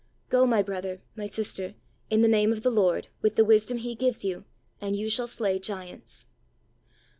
[0.29, 1.75] Go, my brother, my sister,
[2.09, 4.45] in the name of the Lord, with the wisdom He gives you,
[4.81, 6.25] and you shall slay giants.